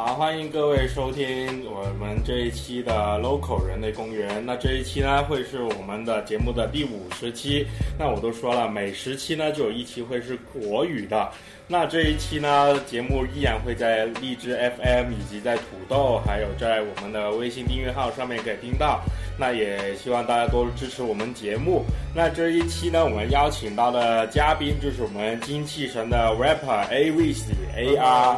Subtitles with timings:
[0.00, 4.40] 好，欢迎各位收听我们这一期的 Local 人类公园。
[4.46, 7.66] 那这一期呢，会是我们的节目的第五十期。
[7.98, 11.28] 那我都说了，每十期呢就有一期会是国语的。
[11.66, 19.00] 那这一期呢，节目依然会在荔枝 FM 以及在土豆，还有在我们的微信订阅号上面可以听到。
[19.36, 21.82] 那也希望大家多支持我们节目。
[22.14, 28.36] 那这一期呢，我们邀请到的嘉宾就是我们精气神的 rapper A V C A R。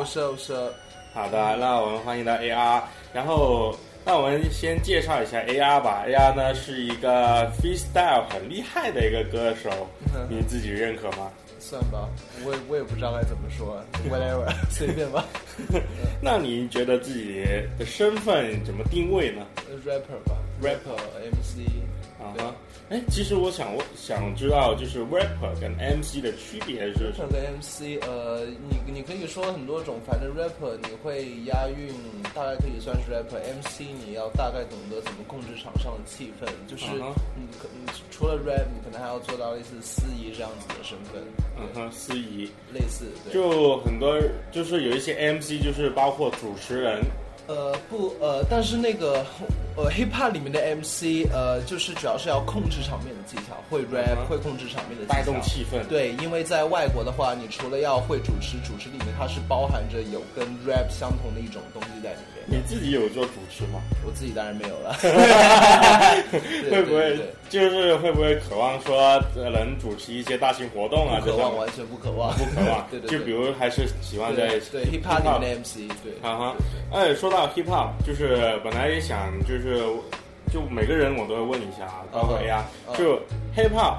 [1.12, 6.04] 好的，那我们欢迎到 AR，然后那我们先介绍一下 AR 吧。
[6.06, 9.70] AR 呢是一个 freestyle 很厉害的一个歌手，
[10.28, 11.30] 你自己认可吗？
[11.58, 12.08] 算吧，
[12.44, 15.24] 我也我也不知道该怎么说，whatever， 随便吧。
[16.22, 17.44] 那你觉得自己
[17.78, 19.44] 的身份怎么定位呢
[19.86, 21.68] ？rapper 吧，rapper，MC。
[22.18, 22.54] 啊。
[22.90, 31.94] 哎，其实我想，我想知道，就是 rapper 跟 MC 的区别是？rapper 跟 MC，呃，你你可以说很多种，反正 rapper 你会押韵，
[32.34, 33.38] 大概可以算是 rapper。
[33.38, 36.86] MC 你要大概懂得怎么控制场上的气氛，就是
[37.36, 37.68] 你可
[38.10, 41.22] 除了 rap，你可能还要做到类似司仪这样子的身份。
[41.60, 44.18] 嗯哼，司仪类似，就很多，
[44.50, 47.00] 就是有一些 MC，就是包括主持人。
[47.46, 49.24] 呃不呃，但是那个
[49.82, 55.82] 呃 hip hop 里面的 MC 呃，就是主要是要控制场面的技巧，会 rap 会控制场面的带动气氛。
[55.88, 62.40] 对，因为在外国的话，你除了要会主持，主持里面它是包含着有跟 rap 相同的一种东西在里面。
[62.46, 63.80] 你自己有做主持吗？
[64.04, 64.92] 我自己当然没有了。
[66.68, 67.16] 会不会
[67.48, 71.20] 就是会不会渴望说能主持一些大型活动啊？
[71.24, 72.84] 渴望完全不渴望，不渴望。
[72.90, 73.08] 对对。
[73.10, 76.12] 就比如还是喜欢在对 hip hop 里面的 MC 对。
[76.28, 76.56] 啊哈，
[76.92, 79.69] 哎，说到 hip hop，就是本来也想就是
[80.52, 82.62] 就每个人我都会问一下啊，包括 AI，
[82.98, 83.16] 就
[83.54, 83.98] hip hop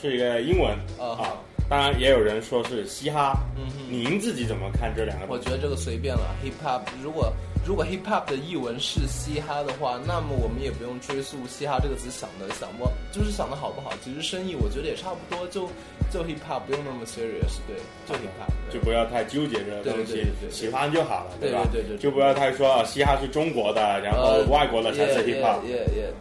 [0.00, 1.34] 是一个英文啊。
[1.68, 3.36] 当然，也有人说是嘻哈。
[3.56, 5.26] 嗯哼，您自己怎么看这两个？
[5.28, 6.34] 我觉得这个随便了。
[6.42, 7.32] hip hop 如果
[7.68, 13.92] 如果 hip hop 的译文是嘻哈的话，那么我们也不用追溯嘻哈这个词想的想不就是想的好不好？
[14.02, 15.68] 其实生意我觉得也差不多，就
[16.10, 17.76] 就 hip hop 不用那么 serious，对，
[18.06, 21.68] 就 hip hop 就不要太纠结这个东西，喜欢就好了，对吧？
[21.70, 25.60] 对对，就不要太说啊嘻哈是中国的，然后外国的才是 hip hop。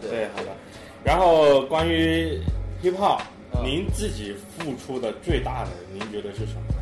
[0.02, 0.50] 对，好的。
[1.02, 2.38] 然后关于
[2.84, 3.22] hip hop。
[3.63, 6.76] 您自己付出的最大的，您觉得是什么？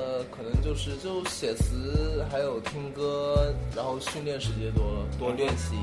[0.00, 5.74] 我觉得可能就是就写词，还有听歌，然后训练时间多，多练习。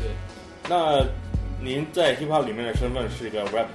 [0.00, 0.10] 对。
[0.68, 1.04] 那
[1.62, 3.66] 您在 hip hop 里面的身份是一个 rapper，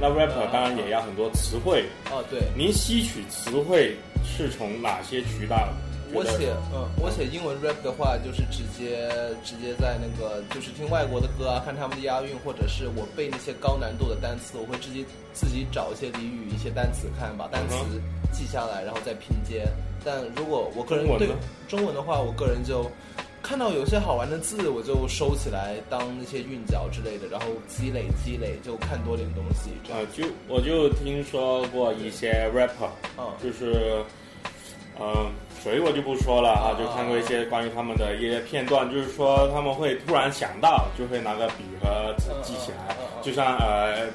[0.00, 1.84] 那 rapper 当然也要很多词汇。
[2.10, 2.40] 哦，对。
[2.56, 5.68] 您吸取词汇是从哪些渠道？
[6.14, 9.10] 我写，嗯，我写英文 rap 的话，就是直接
[9.42, 17.76] 直接在那个，就是听外国的歌啊，看他们的押韵，或者是我背那些高难度的单词，我会自己自己找一些俚语、一些单词看，把单词
[18.32, 19.66] 记下来，然后再拼接。
[20.04, 21.28] 但如果我个人对
[21.66, 22.88] 中文的话，我个人就
[23.42, 29.70] 看到有些好玩的字，我就收起来当那些韵脚之类的，然后积累积累，就看多点东西。
[29.92, 32.88] 啊，就我就听说过一些 rapper，
[33.18, 34.04] 嗯，就是，
[35.00, 35.32] 嗯。
[35.64, 44.06] 谁我就不说了哈，就看过一些关于他们的一些片段，就是说他们会突然想到，就会拿个笔和纸记起来，就像呃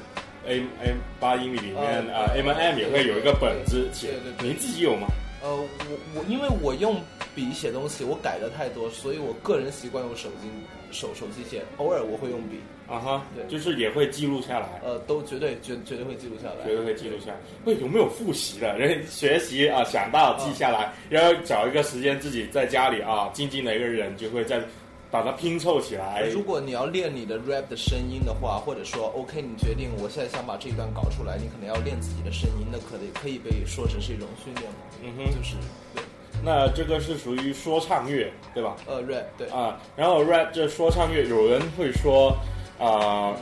[0.46, 4.10] ，A A 八英里里面呃 M M 也会有一个本子写，
[4.40, 5.08] 您自己有吗？
[5.42, 5.66] 呃，我
[6.14, 7.00] 我因为我用
[7.34, 10.48] 笔写东西，我改的太多，所以我个人习惯用手机
[10.90, 12.60] 手手机写，偶尔我会用笔。
[12.86, 14.80] 啊哈，对，就是也会记录下来。
[14.84, 17.36] 呃，都绝对绝绝对会记录下来，绝对会记录下来。
[17.64, 18.76] 会有没有复习的？
[18.76, 24.60] 人学习啊，想到记下来，然后找一个时间自己在家里啊，静静的一个人就会在
[25.10, 26.22] 把它拼凑起来。
[26.32, 34.78] 如果你要练你的 rap 的声音的话，或者说 OK，你决定我现在想把这一段搞出来，你可能要练自己的声音，那可以可以被说成是一种训练嘛？
[35.02, 35.56] 嗯哼，就是
[35.94, 36.02] 对。
[36.42, 38.76] 那这个是属于说唱乐，对吧？
[38.86, 42.36] 呃，rap 对啊，然后 rap 这说唱乐，有人会说。
[42.80, 43.36] 啊，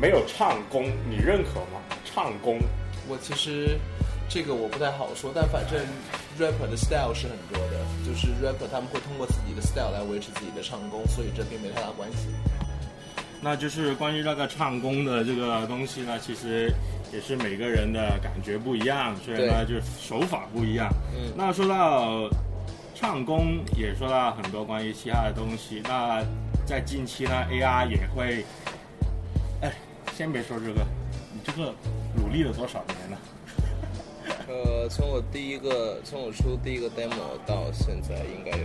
[0.00, 1.78] 没有唱功，你认可吗？
[2.06, 2.58] 唱功，
[3.06, 3.78] 我其实
[4.30, 5.78] 这个我不太好说，但反正
[6.38, 12.28] rapper 的 style 是很多的，就是 rapper 他们会通过自己的 style 来维持自己的唱功，所以这并没太大关系。
[13.40, 16.72] 那就是关于那个唱功的这个东西呢，其实
[17.12, 20.88] 也是每个人的感觉不一样，所以呢就手法不一样。
[21.14, 21.32] 嗯。
[21.36, 22.28] 那说到
[22.94, 25.82] 唱功，也说到很多关于其他的东西。
[25.84, 26.24] 那
[26.66, 28.44] 在近期呢，AR 也会。
[29.60, 29.72] 哎
[30.16, 30.84] 先别说这个，
[31.32, 31.74] 你这个
[32.16, 32.97] 努力了多少年了？
[34.48, 38.64] 呃，从我第一个，从我出第一个 demo 到现在，应该有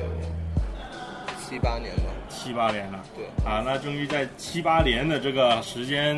[1.38, 2.03] 七八年吧。
[2.30, 3.03] 七八年了。
[3.15, 3.25] 对。
[3.45, 6.18] 啊，那终于在七八年的这个时间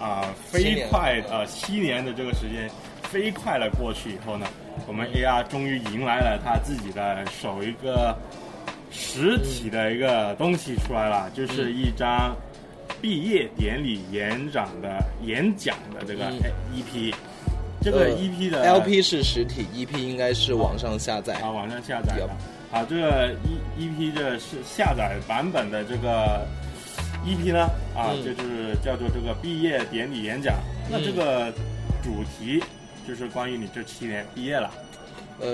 [0.00, 2.68] 啊，飞快呃七年的这个时间
[3.04, 4.46] 飞快的过去以后呢，
[4.88, 8.18] 我们 AR 终于迎来了他自己的首一个
[8.90, 12.36] 实体的一个东西出来了，就是一张
[13.00, 16.40] 毕业典礼演讲的演讲的这个嗯
[16.74, 17.14] EP。
[17.84, 21.34] 这个 EP 的 LP 是实体，EP 应该是网上下载。
[21.34, 22.26] 啊，网上下载的。
[22.72, 23.30] 啊，这个
[23.76, 26.46] E EP 这是下载版本的这个
[27.26, 30.56] EP 呢，啊，嗯就是叫做这个毕业典礼演讲。
[30.90, 31.52] 那这个
[32.02, 32.62] 主题
[33.06, 34.70] 就是关于你这七年毕业了，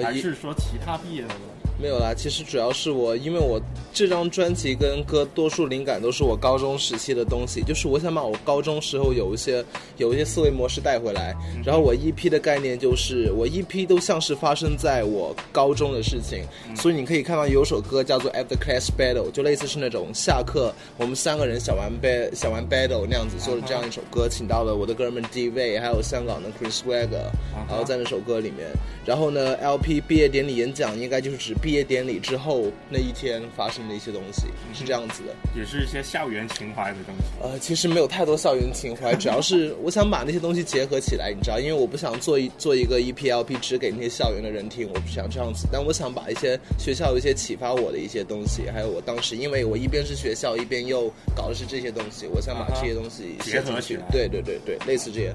[0.01, 1.70] 还是说其他毕业的呢？
[1.81, 3.59] 没有啦，其实主要是我，因为我
[3.93, 9.65] 这张专辑跟歌多数灵感都是我高中时期的东西，就是我想把我高中时候有一些
[9.97, 11.35] 有一些思维模式带回来。
[11.65, 16.45] 然后我 EP 的概念就是我 EP 都像是发生在我高中的事情，
[16.77, 27.31] 所以你可以看到有首歌叫做 After Class Battle，就类似是那种下课我们三个人想玩 bat 想玩 battle 那样子做的这样一首歌，请到了我的哥们 D V，还有香港的 Chris Swagger，
[27.69, 28.69] 然后在那首歌里面。
[29.07, 35.35] 然后呢，LP 毕业典礼演讲应该就是指毕业典礼之后那一天发生的一些东西，是这样子的。
[35.57, 37.23] 也是一些校园情怀的东西。
[37.43, 54.05] 呃，其实没有太多校园情怀， 主要是我想把那些东西结合起来，你知道，因为我不想做一做一个 E EPLP 只给那些校园的人听，我不想这样子，但我想把一些学校有一些启发我的一些东西，还有我当时因为我一边是学校，一边又搞的是这些东西，我想把这些东西结合起来。
[54.11, 55.35] 对对对对，类似这些。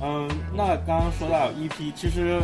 [0.00, 2.40] 嗯，那刚刚说到 EP，其实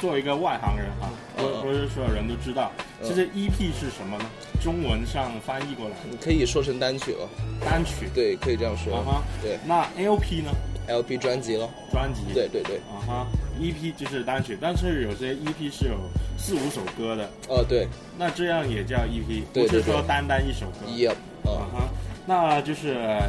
[0.00, 2.70] 作为一个外行人哈，不嗯不是所有人都知道，
[3.00, 4.24] 嗯其实 EP 是什么呢？
[4.62, 7.28] 中文上翻译过来，你可以说成单曲了，
[7.64, 8.08] 单曲。
[8.14, 8.96] 对，可以这样说。
[8.96, 10.50] 啊哈，对那 LP 呢
[10.88, 11.68] ？，LP 专辑咯。
[11.92, 12.20] 专辑。
[12.32, 13.26] 对对对，啊哈
[13.60, 15.96] ，EP 就是单曲，但是有些 EP 是有
[16.38, 17.86] 四五首歌的，哦对
[18.18, 20.86] 那这样也叫 EP，不是说单单一首歌。
[20.88, 21.12] ，Yep，
[21.44, 21.88] 啊啊，哈，
[22.26, 23.28] 那就是呃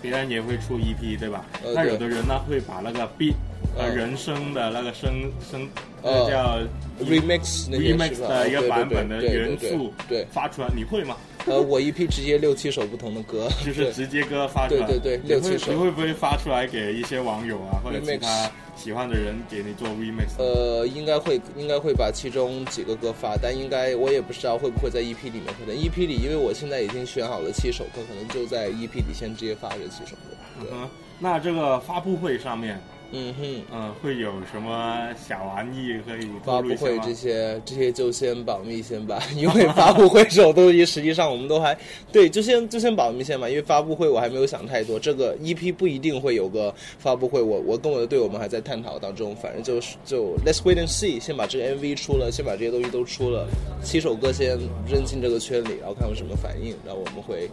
[0.00, 1.44] 别人也会出 EP 对吧？
[1.74, 3.34] 那有的人呢会把那个 beat
[3.76, 5.68] 呃嗯人声的那个声声，
[6.06, 10.18] 呃那叫 remix remix 的一个版本的元素对。
[10.22, 11.16] 对发出来，你会吗？
[11.46, 15.72] 呃，我一批直接六七首不同的歌， 就是直接歌发出来，对对对六七首。
[15.72, 20.38] 你会不会发出来给一些网友啊，或者其他喜欢的人给你做 remix？
[20.38, 30.34] 呃，应该会应该会把其中几个歌发，但应该我也不知道会不会在 EP 里面，可能 EP 里，因为我现在已经选好了七首歌，可能就在 EP 里先直接发这七首歌。
[30.60, 32.80] 对，嗯哼，那这个发布会上面，
[33.12, 33.62] 嗯哼。
[33.72, 36.98] 嗯，会有什么小玩意可以发布会？
[37.00, 41.76] 这些这些就先保密先吧，因为发布会这种东西，实际上我们都还
[42.12, 53.46] 对，就先就先保密先吧，因为发布会我还没有想太多，这个 EP 不一定会有个发布会，我我跟我的队友们还在探讨当中，反正就是就 Let's wait and see，先把这个 MV 出了，先把这些东西都出了，
[53.82, 57.48] 七首歌先扔进这个圈里，然后看有什么反应，然后我们会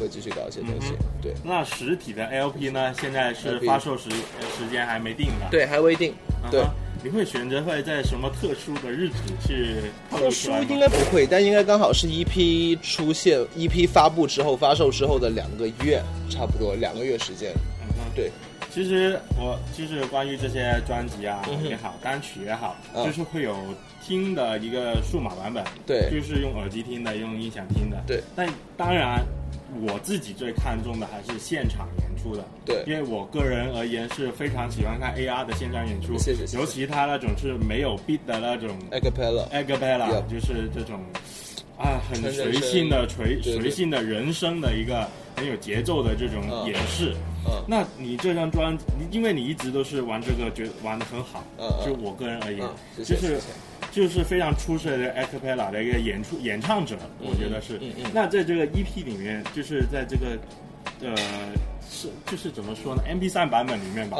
[0.00, 2.92] 会继续搞一些东西，对那实体的 LP 呢？
[3.00, 4.08] 现在是发售时
[4.40, 5.46] 呃时间还没定呢。
[5.50, 6.12] 对，还未定，
[6.50, 6.64] 对。
[7.02, 9.14] 你会选择会在什么特殊的日子
[9.46, 10.50] 去透特殊？
[10.68, 17.52] 应该不会，但应该刚好是 EP 出现，EP 发布之后、发售之后的两个月，差不多两个月时间。
[17.80, 18.30] 嗯，对，
[18.70, 23.56] 其实我就是关于这些专辑啊嗯也好，单曲也好，嗯就是会有
[24.06, 27.96] 听的一个数码版本，对就是用耳机听的，用音响听的。
[28.06, 29.24] 对，但当然
[29.86, 32.44] 我自己最看重的还是现场演出的。
[32.64, 32.82] 对。
[32.86, 36.58] 因为我个人而言是非常喜欢看 AR 的现场演出，谢谢谢谢。
[36.58, 39.88] 尤其他那种是没有 beat 的那种 a c a p e l l a a g a p e
[39.88, 41.00] l l a 就是这种
[41.78, 46.66] 啊很随性的随随性的人生的一个很有节奏的这种嗯。
[46.66, 47.14] 演示。
[47.46, 47.62] 嗯。
[47.66, 51.42] 那你这张专辑，因为你一直都是玩这个，觉得玩的很好，
[51.84, 53.40] 就我个人而言，嗯，谢谢就是。
[53.92, 57.76] 就是非常出色的 a cappella 的一个演出演唱者，我觉得是。
[57.78, 60.38] 嗯嗯那在这个 EP 里面，就是在这个
[61.02, 61.14] 呃
[61.90, 64.16] 是就是怎么说呢？MP 3版本里面吧，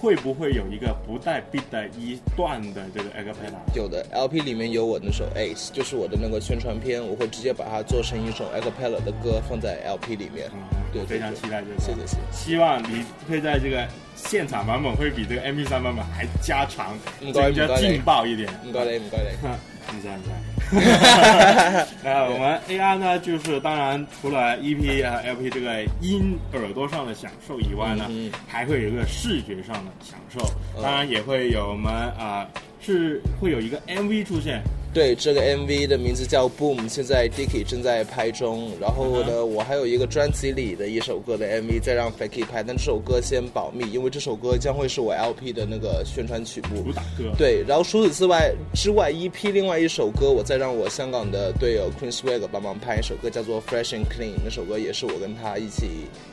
[0.00, 3.74] 会不会有一个不带 beat 的一段的这个 a cappella？
[3.74, 10.48] 有的 LP 里面有我那首 Ace，就是我的那个宣传片，我会直接把它做成一首 a c a p e l l a 的歌放在 LP 里面。
[10.54, 10.60] 嗯，
[10.92, 11.80] 对我非常对对期待这个。
[11.80, 12.18] 谢谢谢谢。
[12.30, 18.48] 希望你会在这个现场版本会比这个 MP 3版本还加长，唔該更加唔該你劲爆一点。
[18.64, 19.48] 唔该你，唔该你。
[19.90, 20.28] 你这样子。
[22.04, 30.40] 呃，我们 AR 呢，就是当然除了 EP 啊 LP 这个音耳朵上的享受以外呢，嗯还会有一个视觉上的享受，
[30.76, 32.46] 嗯当然也会有我们啊、
[32.80, 34.62] 是会有一个 MV 出现。
[34.98, 38.72] 对，这个 MV 的名字叫 Boom，现在 Dicky 正在拍中。
[38.80, 46.92] 然后呢，我还有一个专辑里的一首歌的 MV 在让 Faky 拍，但这首歌先保密，因为这首歌将会是我 LP 的那个宣传曲目主。
[46.92, 54.32] 打歌，对，然后除此之外之外，EP 另外一首歌，我再让我香港的队友 Queen Swag 帮忙拍一首歌，叫做 Fresh and Clean。
[54.42, 55.86] 那首歌也是我跟他一起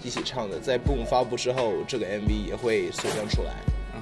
[0.03, 3.51] 一起唱的，在 Boom 发布之后，这个 MV 也会随将出来。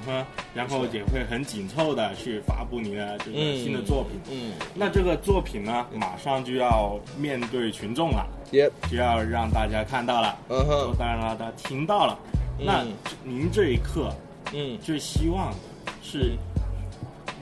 [0.06, 3.56] 嗯哼，然后也会很紧凑的去发布你的这个嗯。
[3.62, 4.20] 新的作品。
[4.30, 12.18] 嗯，那这个作品呢，马上就要面对群众了，也，就要让大家看到了，嗯哼，当然了，大家听到了。
[12.58, 12.92] 那嗯
[13.24, 14.12] 您这一刻
[14.52, 14.78] 嗯。
[14.80, 15.56] 最希望的
[16.02, 16.36] 是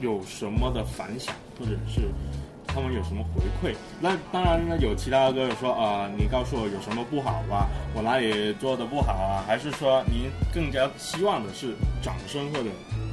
[0.01, 2.01] 有什么的反响，或者是
[2.73, 3.75] 他们有什么回馈？
[3.99, 9.43] 那当然呢，有其他的歌友说啊、呃你告诉我有什么不好吧，我哪里做的不好啊？
[9.45, 12.69] 还是说您更加希望的是掌声或者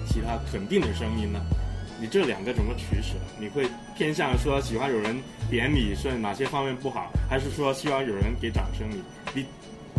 [0.09, 1.41] 其他肯定的声音呢？
[2.01, 3.15] 你这两个怎么取舍？
[3.39, 5.15] 你会偏向说喜欢有人
[5.51, 9.03] 点你是哪些方面不好，还是说希望有人给掌声你？
[9.35, 9.45] 你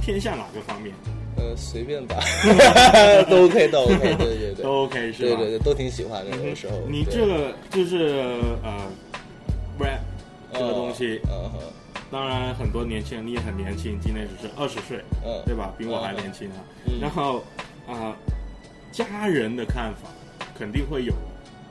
[0.02, 0.96] 偏向哪个方面？
[1.38, 2.18] 呃，随便吧，
[3.30, 5.38] 都 OK，都 OK，对对对，都 OK 是吧？
[5.38, 6.74] 对对对，都挺喜欢的，有的时候。
[6.90, 8.82] 你这个就是呃
[10.92, 11.60] 东西，嗯哼，
[12.12, 15.74] 当然很多年轻人你也很年轻，今年只是二十岁，嗯，对吧？
[15.78, 16.58] 比我还年轻啊。
[16.86, 17.00] 嗯。
[17.00, 17.40] 然后
[17.88, 18.16] 啊、呃
[18.92, 20.10] 家人的看法
[20.54, 21.14] 肯定会有，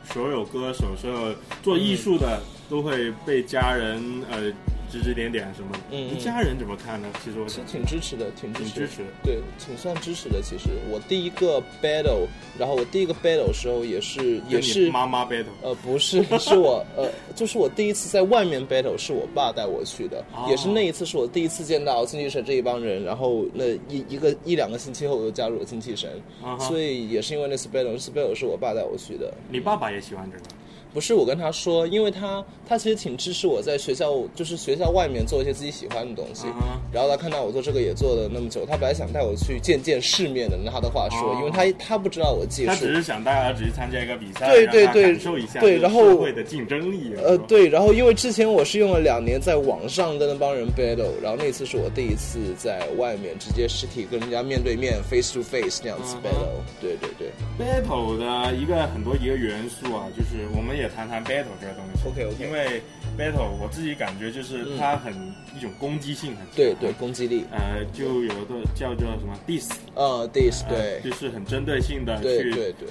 [0.04, 4.50] 所有歌手、所有做艺术的都会被家人呃
[4.90, 5.70] 指指点点什么。
[5.90, 7.08] 嗯家人怎么看呢？
[7.24, 9.02] 其实我挺支持的，挺支持的挺支持。
[9.22, 10.42] 对，挺算支持的。
[10.42, 12.26] 其实我第一个 battle，
[12.58, 15.46] 然后我第一个 battle 时候也是也是妈妈 battle。
[15.62, 26.10] 呃，不是，是我呃，就是我第一次在外面 battle，是我爸带我去的，哦也是那一次是我第一次见到精气神这一帮人，然后那一一个一两个星期后我就加入了精气神，
[26.42, 30.44] 啊所以也是因为那次 battle，那次 battle 是我爸带我去的，你爸爸也喜欢这个。
[30.92, 36.46] 不是我跟他说，因为他他其实挺支持我在学校，就是学校外面做一些自己喜欢的东西。
[36.92, 42.90] 然后他看到我做这个也做了那么久，他本来想带我去见见世面的，拿他的话说，哦因为他他不知道我技术他只。
[42.94, 47.14] 是想大家只是参加一个比赛，对对对感受一下对然后社会的竞争力。
[47.16, 56.60] 呃，对，然后因为之前我是用了两年在网上跟那帮人 battle，然后那次是我第一次在外面直接实体跟人家面对面 face to face 那样子 battle。
[56.80, 62.08] 对对对 battle 的一个很多一个元素啊，就是我们也谈谈 battle 这个东西。
[62.08, 62.82] OK，OK 因为
[63.18, 65.12] battle 我自己感觉就是嗯它很、
[65.56, 66.56] 一种攻击性很强。
[66.56, 67.44] 对对，攻击力。
[67.52, 72.88] 呃，就有个叫做什么 diss，呃呃对就是很针对性的去对对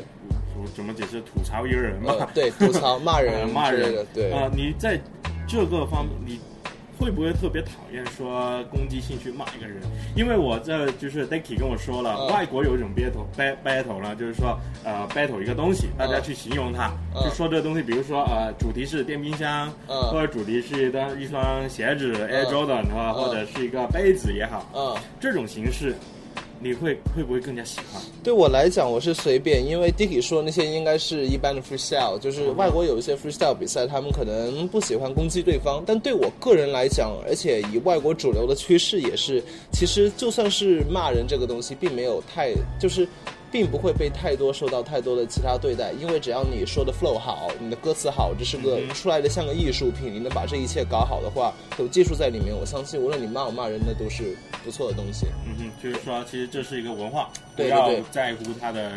[0.75, 2.13] 怎么解释吐槽一个人嘛？
[2.19, 4.31] 呃对吐槽骂 呃人骂人对。
[4.31, 4.99] 啊、你在
[5.47, 6.39] 这个方面你。
[6.99, 9.81] 会不会特别讨厌说攻击性去骂一个人？
[10.15, 12.27] 因为我这就是 Dicky 跟我说了，嗯。
[12.33, 17.23] 外国有一种 battle bat battle 呢，就是说呃 battle 一个东西，大家嗯去形容它，嗯。
[17.23, 20.01] 就说这个东西，比如说呃主题是电冰箱，嗯。
[20.09, 23.13] 或者主题是一双一双鞋子 Air Jordan 啊，嗯。
[23.13, 25.95] 或者是一个杯子也好，嗯，这种形式
[26.61, 28.01] 你会会不会更加喜欢？
[28.23, 43.07] 对我来讲，我是随便，因为 Dicky 说那些应该是一般的 freestyle，就是外国有一些 freestyle 比赛，他们可能不喜欢攻击对方，但对我个人来讲，而且以外国主流的趋势也是，其实就算是骂人这个东西，并没有太就是。
[43.51, 55.27] 并不会被太多受到太多的其他对待，因为只要你说的 flow 好，你的歌词好，这是个出来的像个艺术品，你能把这一切搞好的话，有技术在里面，我相信无论你骂不骂人，那都是不错的东西。
[55.45, 58.91] 嗯哼，就是说其实这是一个文化，不要在乎它的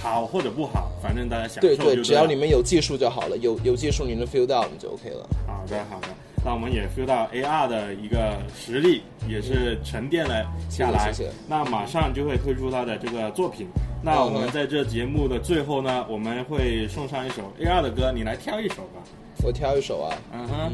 [0.00, 5.28] 好或者不好，反正大家享受对就对，只要你们有技术就好了，有有技术你能 feel 到，你就 OK 了。
[5.46, 6.08] 好的，好的。
[6.44, 11.12] 那我们也 feel 到 AR 的一个实力，也是沉淀了下来。
[11.12, 13.68] 谢谢谢谢那马上就会推出他的这个作品。
[14.02, 18.98] 那我们在这节目的最后呢，我们会送上一首 AR 的歌，你来挑一首吧。
[19.44, 20.72] 我挑一首啊，嗯哼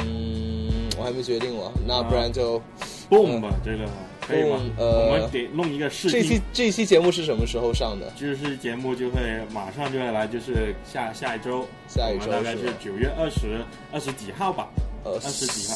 [0.00, 2.60] 嗯，我还没决定我，那不然就
[3.10, 3.84] ，Boom 吧，这个
[4.26, 6.40] 可以吗呃我们得弄一个试听这期。
[6.52, 8.10] 这期节目是什么时候上的？
[8.16, 9.20] 就是节目就会
[9.52, 13.62] 马上就会来，就是下下一周，下一周大概是九月二十
[13.92, 14.68] 二十几号吧。
[15.02, 15.74] 呃二十几号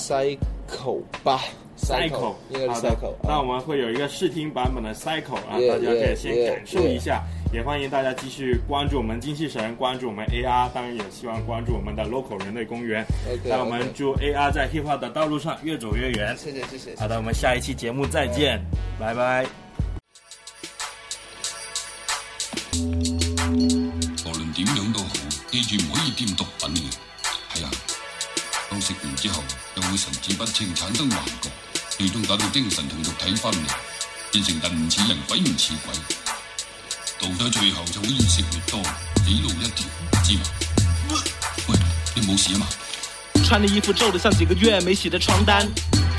[0.75, 1.41] ，Cycle 吧
[1.77, 3.15] Cycle，应该是好的 Cycle。
[3.23, 7.23] 那我啊们会有一个试听版本的 Cycle 啊大家可以先感受一下。
[7.53, 13.07] 也欢迎大家继续关注我们精气神，关注我们 AR，当然也希望关注我们的 local 人类公园。
[13.45, 16.37] 那我们祝 AR 在 hip hop 的道路上越走越远。
[16.37, 16.97] 谢谢谢谢。
[16.97, 18.61] 好的，我们下一期节目再见，
[18.99, 19.47] 拜拜。
[22.73, 25.15] 無論點樣都好，
[25.53, 27.14] 記住唔可以掂毒品嘅。
[29.95, 31.49] 會神志不清，產生幻覺，
[31.97, 33.71] 最終打到精神同肉體分離，
[34.33, 35.95] 變成人唔似人，鬼唔似鬼。
[37.21, 39.87] 到咗最後就會越食越多，死路一條，
[40.25, 40.41] 知嘛？
[41.69, 41.79] 喂，
[42.17, 42.67] 你冇事啊嘛？
[43.45, 45.65] 穿的衣服皱得像几个月没洗的床单，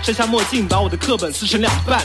[0.01, 2.01] 摘下墨镜把我的课本撕成两半，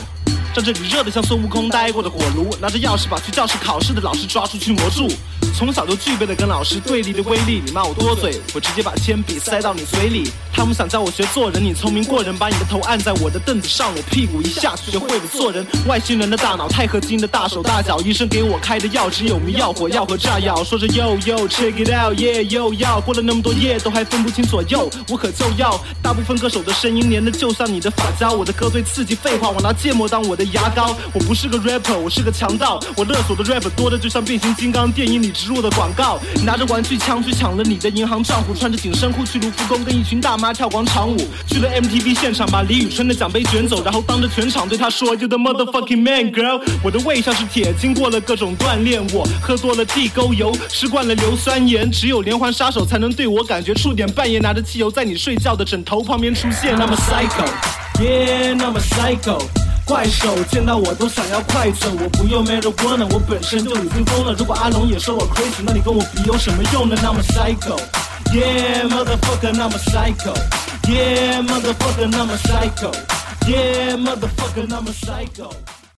[0.52, 5.06] 让这里热得像孙悟空待过的火炉，拿着钥匙把去教室考试的老师抓出去魔住。
[5.54, 7.62] 从小就具备了跟老师对立的威力。
[7.64, 10.30] 你骂我多嘴，我直接把铅笔塞到你嘴里。
[10.52, 15.66] 他们想教我学做人，你聪明过人，把你的头按在我的凳子上，我屁股一下学会了做人。
[15.86, 20.62] 外星人的大脑，钛合金的大手大脚，医生给我开的药只有迷药、火药和炸药。
[20.64, 25.80] 说着 yo yo check it out yeah yo yo，过了那么多夜都还分不清左右，无可救药。
[26.02, 30.94] 大部分歌手的声音黏的就像你的发胶，我的歌最刺激，废话我拿芥末当我的牙膏。
[31.14, 36.18] 我不是个 rapper，我是个强盗，我勒索的 rapper 多的就像变形金刚电影里植入的广告。
[36.44, 41.16] 拿着玩具枪去抢了你的银行账户，穿着紧身裤去卢浮宫跟一群大妈跳广场舞，
[41.46, 46.60] 去了 MTV 现场把李宇春的奖杯卷走，然后当着全场对她说 You the motherfucking man girl。
[46.82, 59.69] 我的胃像是铁，经过了各种锻炼，我喝多了地沟油，吃惯了硫酸盐，只有连环杀手才能对我感觉触点，半夜拿着汽油在你睡觉的枕头旁边出现，那么 psycho，yeah，那么 psycho。
[59.90, 64.32] 怪手见到我都想要快走，我不用 marijuana，我本身就已经疯了。
[64.38, 66.96] 如果阿龙也说我 crazy，那你跟我比有什么用呢？
[67.02, 75.50] 那么 psycho，yeah motherfucker，那么 psycho，yeah motherfucker，那么 psycho，yeah motherfucker，那么 psycho。